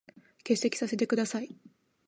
[0.39, 1.55] 欠席させて下さい。